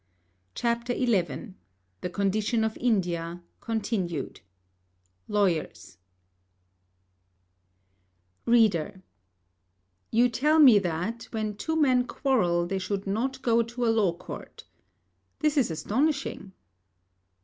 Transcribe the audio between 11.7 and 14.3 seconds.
men quarrel, they should not go to a law